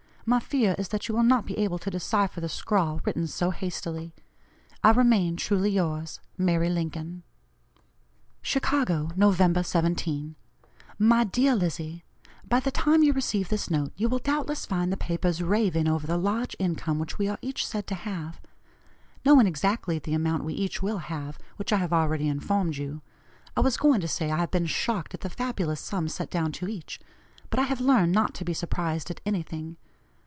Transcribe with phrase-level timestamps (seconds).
[0.23, 3.49] My fear is that you will not be able to decipher the scrawl written so
[3.49, 4.13] hastily.
[4.83, 7.23] "I remain, truly yours, "MARY LINCOLN."
[8.43, 9.65] "CHICAGO, Nov.
[9.65, 10.35] 17.
[10.99, 12.05] "MY DEAR LIZZIE:
[12.47, 16.05] By the time you receive this note, you will doubtless find the papers raving over
[16.07, 18.39] the large income which we are each said to have.
[19.25, 23.01] Knowing exactly the amount we each will have, which I have already informed you,
[23.57, 26.51] I was going to say, I have been shocked at the fabulous sum set down
[26.53, 27.01] to each,
[27.49, 29.77] but I have learned not to be surprised at anything.